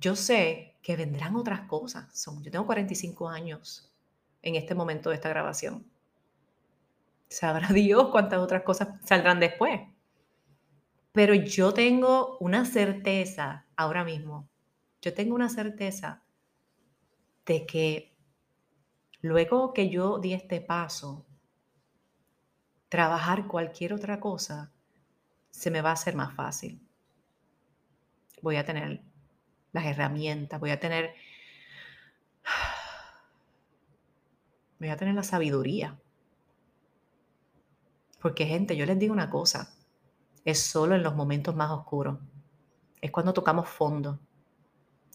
Yo 0.00 0.16
sé 0.16 0.78
que 0.82 0.96
vendrán 0.96 1.36
otras 1.36 1.60
cosas. 1.68 2.18
Son, 2.18 2.42
yo 2.42 2.50
tengo 2.50 2.64
45 2.64 3.28
años 3.28 3.92
en 4.40 4.56
este 4.56 4.74
momento 4.74 5.10
de 5.10 5.16
esta 5.16 5.28
grabación. 5.28 5.86
Sabrá 7.28 7.68
Dios 7.74 8.08
cuántas 8.08 8.40
otras 8.40 8.62
cosas 8.62 8.88
saldrán 9.04 9.38
después. 9.38 9.82
Pero 11.12 11.34
yo 11.34 11.74
tengo 11.74 12.38
una 12.38 12.64
certeza 12.64 13.66
ahora 13.76 14.02
mismo. 14.02 14.48
Yo 15.02 15.12
tengo 15.12 15.34
una 15.34 15.50
certeza 15.50 16.22
de 17.44 17.66
que 17.66 18.16
luego 19.20 19.74
que 19.74 19.90
yo 19.90 20.18
di 20.18 20.32
este 20.32 20.60
paso, 20.60 21.26
trabajar 22.90 23.46
cualquier 23.46 23.94
otra 23.94 24.20
cosa 24.20 24.70
se 25.50 25.70
me 25.70 25.80
va 25.80 25.90
a 25.90 25.94
hacer 25.94 26.14
más 26.14 26.34
fácil. 26.34 26.86
Voy 28.42 28.56
a 28.56 28.64
tener 28.64 29.00
las 29.72 29.86
herramientas, 29.86 30.60
voy 30.60 30.70
a 30.70 30.80
tener 30.80 31.14
voy 34.78 34.88
a 34.88 34.96
tener 34.96 35.14
la 35.14 35.22
sabiduría. 35.22 35.98
Porque 38.20 38.44
gente, 38.44 38.76
yo 38.76 38.84
les 38.84 38.98
digo 38.98 39.14
una 39.14 39.30
cosa, 39.30 39.72
es 40.44 40.60
solo 40.60 40.94
en 40.94 41.02
los 41.02 41.14
momentos 41.14 41.54
más 41.54 41.70
oscuros, 41.70 42.18
es 43.00 43.10
cuando 43.10 43.32
tocamos 43.32 43.68
fondo 43.68 44.18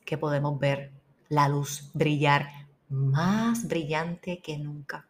que 0.06 0.18
podemos 0.18 0.60
ver 0.60 0.92
la 1.30 1.50
luz 1.50 1.92
brillar 1.94 2.48
más 2.90 3.68
brillante 3.68 4.42
que 4.42 4.58
nunca. 4.58 5.08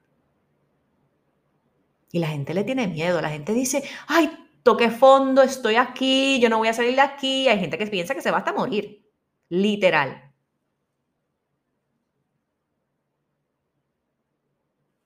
Y 2.11 2.19
la 2.19 2.27
gente 2.27 2.53
le 2.53 2.63
tiene 2.63 2.87
miedo, 2.87 3.21
la 3.21 3.29
gente 3.29 3.53
dice, 3.53 3.83
ay, 4.07 4.29
toqué 4.63 4.89
fondo, 4.89 5.41
estoy 5.41 5.75
aquí, 5.75 6.39
yo 6.39 6.49
no 6.49 6.57
voy 6.57 6.69
a 6.69 6.73
salir 6.73 6.95
de 6.95 7.01
aquí. 7.01 7.47
Hay 7.47 7.59
gente 7.59 7.77
que 7.77 7.87
piensa 7.87 8.15
que 8.15 8.21
se 8.21 8.31
va 8.31 8.39
hasta 8.39 8.53
morir, 8.53 9.05
literal. 9.49 10.33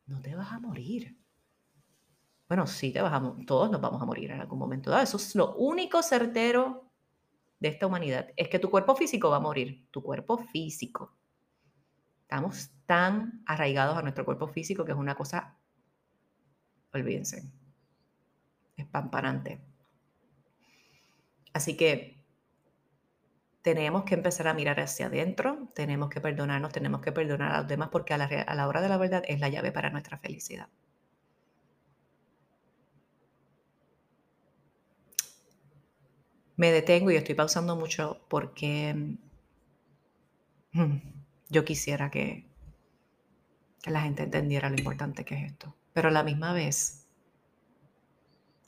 No 0.08 0.22
te 0.22 0.36
vas 0.36 0.52
a 0.52 0.60
morir. 0.60 1.20
Bueno, 2.48 2.66
sí 2.66 2.92
te 2.92 3.00
vas 3.02 3.14
a 3.14 3.36
todos 3.46 3.70
nos 3.70 3.80
vamos 3.80 4.02
a 4.02 4.06
morir 4.06 4.32
en 4.32 4.42
algún 4.42 4.58
momento. 4.58 4.98
Eso 4.98 5.18
es 5.18 5.36
lo 5.36 5.56
único 5.56 6.02
certero 6.02 6.90
de 7.60 7.68
esta 7.68 7.86
humanidad. 7.86 8.30
Es 8.36 8.50
que 8.50 8.58
tu 8.58 8.72
cuerpo 8.72 8.96
físico 8.96 9.30
va 9.30 9.38
a 9.38 9.42
morir, 9.42 9.88
tu 9.92 10.02
cuerpo 10.02 10.38
físico. 10.38 11.16
Estamos 12.22 12.72
tan 12.88 13.44
arraigados 13.46 13.98
a 13.98 14.02
nuestro 14.02 14.26
cuerpo 14.26 14.48
físico 14.48 14.84
que 14.84 14.94
es 14.94 14.98
una 14.98 15.14
cosa, 15.14 15.59
olvídense, 16.94 17.44
espamparante. 18.78 19.60
Así 21.54 21.76
que 21.76 22.20
tenemos 23.62 24.04
que 24.04 24.16
empezar 24.16 24.48
a 24.48 24.54
mirar 24.54 24.80
hacia 24.80 25.08
adentro, 25.08 25.70
tenemos 25.76 26.10
que 26.10 26.22
perdonarnos, 26.22 26.72
tenemos 26.72 27.02
que 27.02 27.12
perdonar 27.12 27.52
a 27.52 27.60
los 27.60 27.68
demás 27.68 27.90
porque 27.90 28.14
a 28.14 28.18
la, 28.18 28.26
a 28.26 28.56
la 28.56 28.68
hora 28.68 28.82
de 28.82 28.90
la 28.90 28.98
verdad 28.98 29.24
es 29.28 29.40
la 29.40 29.50
llave 29.50 29.72
para 29.72 29.90
nuestra 29.90 30.18
felicidad. 30.18 30.70
Me 36.56 36.72
detengo 36.72 37.10
y 37.12 37.16
estoy 37.16 37.36
pausando 37.36 37.76
mucho 37.76 38.26
porque 38.28 38.94
mm, 40.74 40.96
yo 41.50 41.64
quisiera 41.66 42.10
que, 42.12 42.46
que 43.82 43.92
la 43.92 44.02
gente 44.02 44.24
entendiera 44.24 44.70
lo 44.70 44.78
importante 44.78 45.24
que 45.24 45.36
es 45.36 45.52
esto. 45.52 45.76
Pero 45.94 46.10
a 46.10 46.12
la 46.12 46.24
misma 46.24 46.54
vez, 46.54 47.08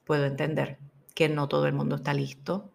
puedo 0.06 0.26
entender 0.26 0.78
que 1.16 1.30
no 1.30 1.48
todo 1.48 1.68
el 1.68 1.74
mundo 1.74 1.98
está 1.98 2.14
listo, 2.14 2.72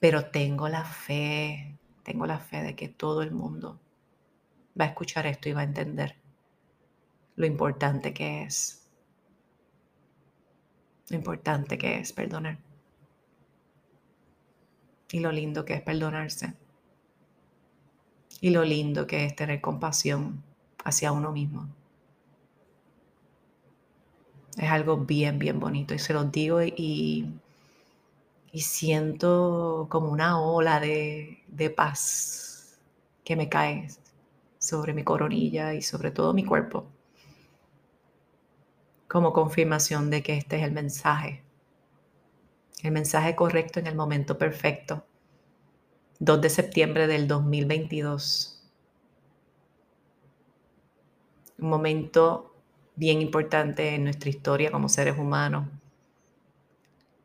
pero 0.00 0.30
tengo 0.30 0.68
la 0.68 0.84
fe, 0.84 1.78
tengo 2.02 2.26
la 2.26 2.38
fe 2.38 2.62
de 2.62 2.76
que 2.76 2.88
todo 2.88 3.22
el 3.22 3.30
mundo 3.30 3.80
va 4.78 4.84
a 4.84 4.88
escuchar 4.88 5.26
esto 5.26 5.48
y 5.48 5.52
va 5.52 5.62
a 5.62 5.64
entender 5.64 6.16
lo 7.36 7.46
importante 7.46 8.12
que 8.12 8.42
es, 8.42 8.86
lo 11.08 11.16
importante 11.16 11.78
que 11.78 11.98
es 11.98 12.12
perdonar. 12.12 12.58
Y 15.10 15.20
lo 15.20 15.30
lindo 15.30 15.64
que 15.64 15.74
es 15.74 15.82
perdonarse. 15.82 16.54
Y 18.40 18.50
lo 18.50 18.64
lindo 18.64 19.06
que 19.06 19.24
es 19.24 19.36
tener 19.36 19.60
compasión 19.60 20.42
hacia 20.84 21.12
uno 21.12 21.30
mismo. 21.32 21.68
Es 24.56 24.70
algo 24.70 24.98
bien, 24.98 25.38
bien 25.38 25.58
bonito 25.58 25.94
y 25.94 25.98
se 25.98 26.12
los 26.12 26.30
digo 26.30 26.62
y, 26.62 27.26
y 28.52 28.60
siento 28.60 29.88
como 29.90 30.10
una 30.10 30.40
ola 30.40 30.78
de, 30.78 31.42
de 31.48 31.70
paz 31.70 32.78
que 33.24 33.34
me 33.36 33.48
cae 33.48 33.88
sobre 34.58 34.94
mi 34.94 35.02
coronilla 35.02 35.74
y 35.74 35.82
sobre 35.82 36.10
todo 36.12 36.32
mi 36.32 36.44
cuerpo, 36.44 36.86
como 39.08 39.32
confirmación 39.32 40.10
de 40.10 40.22
que 40.22 40.36
este 40.36 40.56
es 40.56 40.62
el 40.62 40.72
mensaje, 40.72 41.42
el 42.82 42.92
mensaje 42.92 43.34
correcto 43.34 43.80
en 43.80 43.88
el 43.88 43.96
momento 43.96 44.38
perfecto, 44.38 45.04
2 46.20 46.40
de 46.40 46.50
septiembre 46.50 47.06
del 47.06 47.26
2022. 47.26 48.62
Un 51.58 51.68
momento 51.68 52.53
bien 52.96 53.20
importante 53.20 53.94
en 53.94 54.04
nuestra 54.04 54.30
historia 54.30 54.70
como 54.70 54.88
seres 54.88 55.18
humanos. 55.18 55.68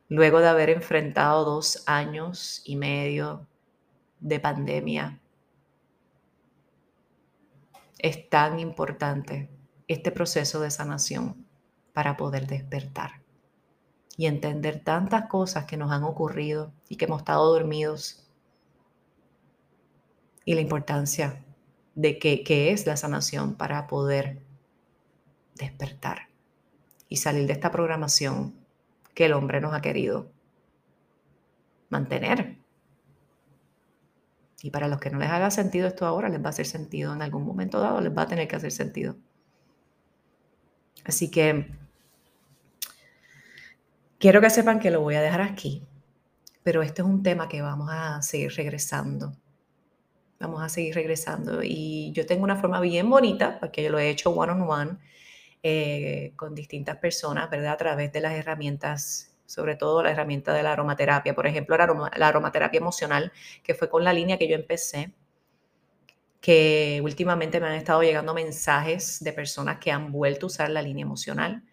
Luego 0.08 0.40
de 0.40 0.48
haber 0.48 0.70
enfrentado 0.70 1.46
dos 1.46 1.84
años 1.86 2.62
y 2.66 2.76
medio 2.76 3.48
de 4.20 4.40
pandemia, 4.40 5.20
es 8.00 8.30
tan 8.30 8.60
importante 8.60 9.50
este 9.88 10.12
proceso 10.12 10.60
de 10.62 10.72
sanación 10.72 11.46
para 11.94 12.18
poder 12.18 12.48
despertar 12.48 13.22
y 14.18 14.26
entender 14.26 14.84
tantas 14.84 15.28
cosas 15.28 15.66
que 15.66 15.78
nos 15.78 15.92
han 15.92 16.04
ocurrido 16.04 16.72
y 16.88 16.96
que 16.96 17.06
hemos 17.06 17.20
estado 17.20 17.54
dormidos 17.54 18.26
y 20.46 20.56
la 20.56 20.62
importancia 20.62 21.46
de 21.96 22.18
que, 22.18 22.72
es 22.72 22.88
la 22.88 22.98
sanación 22.98 23.56
para 23.56 23.88
poder 23.88 24.42
despertar 25.60 26.30
y 27.08 27.18
salir 27.18 27.46
de 27.46 27.54
esta 27.54 27.72
programación 27.72 28.56
que 29.14 29.26
el 29.26 29.34
hombre 29.34 29.62
nos 29.62 29.74
ha 29.74 29.82
querido 29.82 30.32
mantener. 31.90 32.58
Y 34.62 34.72
para 34.72 34.88
los 34.88 35.00
que 35.00 35.10
no 35.10 35.20
les 35.20 35.30
haga 35.30 35.52
sentido 35.52 35.88
esto 35.88 36.06
ahora, 36.06 36.30
les 36.30 36.42
va 36.42 36.48
a 36.48 36.50
hacer 36.50 36.66
sentido 36.66 37.14
en 37.14 37.22
algún 37.22 37.46
momento 37.46 37.80
dado, 37.80 38.02
les 38.02 38.16
va 38.16 38.24
a 38.24 38.28
tener 38.28 38.48
que 38.48 38.56
hacer 38.56 38.72
sentido. 38.72 39.16
Así 41.06 41.30
que 41.30 41.72
quiero 44.18 44.42
que 44.42 44.50
sepan 44.50 44.80
que 44.80 44.92
lo 44.92 45.02
voy 45.02 45.16
a 45.16 45.22
dejar 45.22 45.42
aquí, 45.42 45.86
pero 46.64 46.82
este 46.82 47.02
es 47.02 47.08
un 47.08 47.24
tema 47.24 47.48
que 47.48 47.62
vamos 47.62 47.90
a 47.92 48.22
seguir 48.22 48.52
regresando 48.56 49.34
vamos 50.40 50.64
a 50.64 50.70
seguir 50.70 50.96
regresando. 50.96 51.62
Y 51.64 52.12
yo 52.14 52.26
tengo 52.26 52.44
una 52.44 52.56
forma 52.56 52.80
bien 52.80 53.10
bonita, 53.10 53.60
porque 53.60 53.84
yo 53.84 53.90
lo 53.90 54.00
he 54.00 54.10
hecho 54.10 54.32
one 54.32 54.52
on 54.52 54.62
one 54.62 54.98
eh, 55.64 56.34
con 56.36 56.56
distintas 56.56 56.98
personas, 56.98 57.50
¿verdad? 57.50 57.74
A 57.74 57.78
través 57.78 58.12
de 58.12 58.22
las 58.22 58.34
herramientas, 58.34 59.36
sobre 59.46 59.76
todo 59.76 60.04
la 60.04 60.12
herramienta 60.12 60.54
de 60.54 60.64
la 60.64 60.74
aromaterapia. 60.74 61.36
Por 61.36 61.48
ejemplo, 61.48 61.78
la, 61.78 62.12
la 62.18 62.28
aromaterapia 62.28 62.80
emocional, 62.80 63.32
que 63.64 63.74
fue 63.74 63.90
con 63.90 64.04
la 64.04 64.14
línea 64.14 64.38
que 64.38 64.48
yo 64.48 64.56
empecé, 64.56 65.14
que 66.42 67.02
últimamente 67.04 67.60
me 67.60 67.68
han 67.68 67.76
estado 67.76 68.02
llegando 68.02 68.34
mensajes 68.34 69.24
de 69.24 69.34
personas 69.34 69.80
que 69.80 69.92
han 69.92 70.12
vuelto 70.12 70.46
a 70.46 70.48
usar 70.48 70.70
la 70.70 70.82
línea 70.82 71.04
emocional 71.04 71.64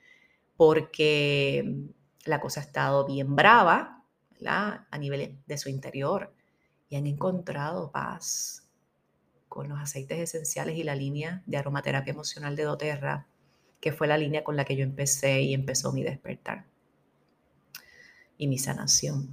porque 0.57 1.87
la 2.25 2.41
cosa 2.41 2.61
ha 2.61 2.65
estado 2.65 3.07
bien 3.07 3.37
brava 3.37 4.05
¿verdad? 4.33 4.87
a 4.91 4.99
nivel 4.99 5.39
de 5.47 5.59
su 5.59 5.69
interior 5.69 6.35
y 6.89 6.97
han 6.97 7.07
encontrado 7.07 7.91
paz 7.93 8.69
con 9.49 9.69
los 9.69 9.79
aceites 9.79 10.19
esenciales 10.19 10.77
y 10.77 10.83
la 10.83 10.95
línea 10.95 11.43
de 11.47 11.57
aromaterapia 11.57 12.13
emocional 12.13 12.57
de 12.57 12.65
doTERRA, 12.65 13.27
que 13.87 13.93
fue 13.93 14.09
la 14.09 14.19
línea 14.19 14.43
con 14.43 14.57
la 14.57 14.65
que 14.65 14.75
yo 14.75 14.83
empecé 14.83 15.43
y 15.43 15.55
empezó 15.55 15.93
mi 15.93 16.03
despertar 16.03 16.65
y 18.37 18.49
mi 18.49 18.59
sanación. 18.59 19.29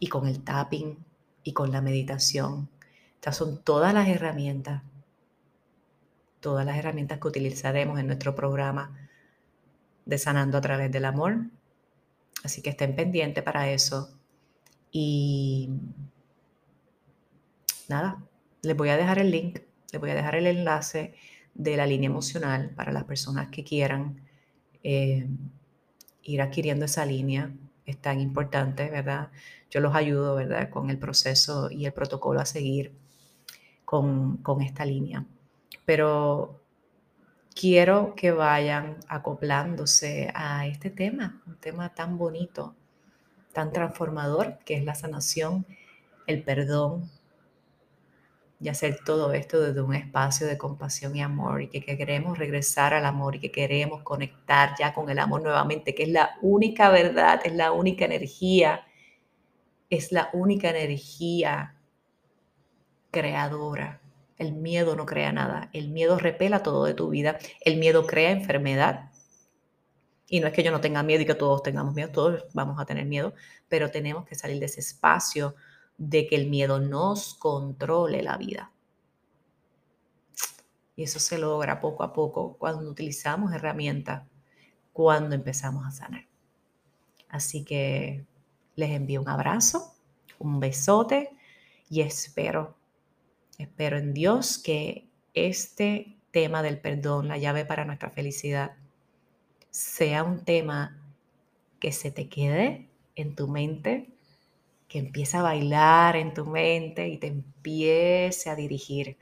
Y 0.00 0.06
con 0.06 0.26
el 0.26 0.42
tapping 0.42 0.96
y 1.44 1.52
con 1.52 1.70
la 1.70 1.82
meditación. 1.82 2.70
Estas 3.16 3.36
son 3.36 3.62
todas 3.62 3.92
las 3.92 4.08
herramientas, 4.08 4.82
todas 6.40 6.64
las 6.64 6.78
herramientas 6.78 7.20
que 7.20 7.28
utilizaremos 7.28 8.00
en 8.00 8.06
nuestro 8.06 8.34
programa 8.34 9.06
de 10.06 10.16
Sanando 10.16 10.56
a 10.56 10.62
través 10.62 10.90
del 10.90 11.04
Amor. 11.04 11.36
Así 12.42 12.62
que 12.62 12.70
estén 12.70 12.96
pendientes 12.96 13.44
para 13.44 13.70
eso. 13.70 14.16
Y 14.90 15.68
nada, 17.86 18.24
les 18.62 18.74
voy 18.74 18.88
a 18.88 18.96
dejar 18.96 19.18
el 19.18 19.30
link, 19.30 19.58
les 19.92 20.00
voy 20.00 20.08
a 20.08 20.14
dejar 20.14 20.36
el 20.36 20.46
enlace 20.46 21.14
de 21.56 21.76
la 21.76 21.86
línea 21.86 22.08
emocional 22.08 22.70
para 22.70 22.92
las 22.92 23.04
personas 23.04 23.48
que 23.48 23.64
quieran 23.64 24.20
eh, 24.82 25.26
ir 26.22 26.42
adquiriendo 26.42 26.84
esa 26.84 27.06
línea 27.06 27.52
es 27.84 27.98
tan 27.98 28.20
importante, 28.20 28.90
¿verdad? 28.90 29.30
Yo 29.70 29.80
los 29.80 29.94
ayudo, 29.94 30.34
¿verdad? 30.36 30.70
Con 30.70 30.90
el 30.90 30.98
proceso 30.98 31.70
y 31.70 31.86
el 31.86 31.92
protocolo 31.92 32.40
a 32.40 32.46
seguir 32.46 32.92
con, 33.84 34.38
con 34.38 34.60
esta 34.60 34.84
línea. 34.84 35.24
Pero 35.84 36.60
quiero 37.54 38.14
que 38.16 38.32
vayan 38.32 38.96
acoplándose 39.08 40.30
a 40.34 40.66
este 40.66 40.90
tema, 40.90 41.42
un 41.46 41.56
tema 41.56 41.94
tan 41.94 42.18
bonito, 42.18 42.74
tan 43.52 43.72
transformador, 43.72 44.58
que 44.64 44.74
es 44.74 44.84
la 44.84 44.94
sanación, 44.94 45.64
el 46.26 46.42
perdón, 46.42 47.10
y 48.58 48.68
hacer 48.68 49.00
todo 49.04 49.32
esto 49.32 49.60
desde 49.60 49.82
un 49.82 49.94
espacio 49.94 50.46
de 50.46 50.56
compasión 50.56 51.14
y 51.14 51.20
amor 51.20 51.62
y 51.62 51.68
que, 51.68 51.80
queremos 51.96 52.38
regresar 52.38 52.94
al 52.94 53.04
amor 53.04 53.36
y 53.36 53.40
que 53.40 53.52
queremos 53.52 54.02
conectar 54.02 54.74
ya 54.78 54.94
con 54.94 55.10
el 55.10 55.18
amor 55.18 55.42
nuevamente, 55.42 55.94
que 55.94 56.04
es 56.04 56.08
la 56.08 56.36
única 56.40 56.88
verdad, 56.90 57.40
es 57.44 57.54
la 57.54 57.72
única 57.72 58.06
energía, 58.06 58.86
es 59.90 60.10
la 60.10 60.30
única 60.32 60.70
energía 60.70 61.74
creadora. 63.10 64.00
El 64.38 64.52
miedo 64.52 64.96
no 64.96 65.06
crea 65.06 65.32
nada, 65.32 65.70
el 65.72 65.88
miedo 65.88 66.18
repela 66.18 66.62
todo 66.62 66.84
de 66.84 66.94
tu 66.94 67.10
vida, 67.10 67.38
el 67.60 67.76
miedo 67.76 68.06
crea 68.06 68.30
enfermedad. 68.30 69.10
Y 70.28 70.40
no 70.40 70.48
es 70.48 70.54
que 70.54 70.62
yo 70.62 70.70
no 70.72 70.80
tenga 70.80 71.02
miedo 71.02 71.22
y 71.22 71.26
que 71.26 71.34
todos 71.34 71.62
tengamos 71.62 71.94
miedo, 71.94 72.10
todos 72.10 72.44
vamos 72.52 72.80
a 72.80 72.86
tener 72.86 73.04
miedo, 73.04 73.34
pero 73.68 73.90
tenemos 73.90 74.26
que 74.26 74.34
salir 74.34 74.58
de 74.58 74.66
ese 74.66 74.80
espacio 74.80 75.54
de 75.98 76.26
que 76.26 76.36
el 76.36 76.48
miedo 76.48 76.80
nos 76.80 77.34
controle 77.34 78.22
la 78.22 78.36
vida. 78.36 78.72
Y 80.94 81.02
eso 81.02 81.18
se 81.18 81.38
logra 81.38 81.80
poco 81.80 82.02
a 82.02 82.12
poco 82.12 82.56
cuando 82.58 82.90
utilizamos 82.90 83.52
herramientas, 83.52 84.26
cuando 84.92 85.34
empezamos 85.34 85.86
a 85.86 85.90
sanar. 85.90 86.26
Así 87.28 87.64
que 87.64 88.24
les 88.76 88.90
envío 88.90 89.20
un 89.20 89.28
abrazo, 89.28 89.94
un 90.38 90.58
besote 90.60 91.36
y 91.88 92.00
espero, 92.00 92.76
espero 93.58 93.98
en 93.98 94.14
Dios 94.14 94.58
que 94.58 95.08
este 95.34 96.16
tema 96.30 96.62
del 96.62 96.80
perdón, 96.80 97.28
la 97.28 97.38
llave 97.38 97.64
para 97.64 97.84
nuestra 97.84 98.10
felicidad, 98.10 98.76
sea 99.70 100.24
un 100.24 100.44
tema 100.44 101.02
que 101.78 101.92
se 101.92 102.10
te 102.10 102.28
quede 102.28 102.88
en 103.14 103.34
tu 103.34 103.48
mente 103.48 104.15
que 104.88 104.98
empiece 104.98 105.36
a 105.36 105.42
bailar 105.42 106.16
en 106.16 106.32
tu 106.34 106.46
mente 106.46 107.08
y 107.08 107.18
te 107.18 107.26
empiece 107.26 108.50
a 108.50 108.56
dirigir 108.56 109.16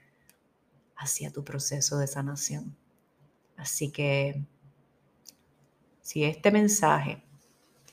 hacia 0.97 1.31
tu 1.31 1.45
proceso 1.45 1.99
de 1.99 2.07
sanación. 2.07 2.77
Así 3.57 3.91
que 3.91 4.45
si 6.01 6.25
este 6.25 6.51
mensaje, 6.51 7.23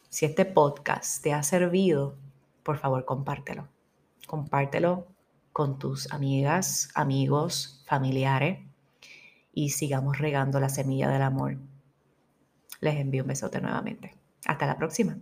si 0.10 0.26
este 0.26 0.46
podcast 0.46 1.24
te 1.24 1.34
ha 1.34 1.44
servido, 1.44 2.18
por 2.64 2.78
favor 2.78 3.06
compártelo. 3.06 3.70
Compártelo 4.28 5.08
con 5.54 5.80
tus 5.80 6.12
amigas, 6.12 6.90
amigos, 6.94 7.84
familiares 7.88 8.60
y 9.54 9.70
sigamos 9.70 10.20
regando 10.20 10.60
la 10.60 10.70
semilla 10.70 11.10
del 11.10 11.22
amor. 11.22 11.58
Les 12.80 12.96
envío 12.98 13.24
un 13.24 13.30
besote 13.30 13.62
nuevamente. 13.62 14.16
Hasta 14.46 14.66
la 14.66 14.78
próxima. 14.78 15.18